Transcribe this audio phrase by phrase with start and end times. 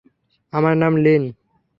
[0.53, 1.23] আমার নাম লিন।